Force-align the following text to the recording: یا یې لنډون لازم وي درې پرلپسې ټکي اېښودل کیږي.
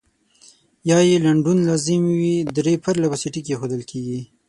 یا 0.89 0.97
یې 1.09 1.17
لنډون 1.25 1.57
لازم 1.69 2.01
وي 2.19 2.35
درې 2.57 2.73
پرلپسې 2.85 3.27
ټکي 3.33 3.51
اېښودل 3.53 3.81
کیږي. 3.91 4.19